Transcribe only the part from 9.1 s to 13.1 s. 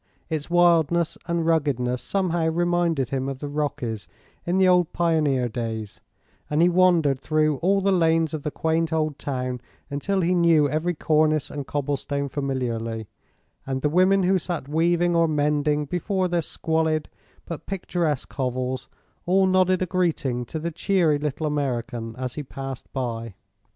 town until he knew every cornice and cobblestone familiarly,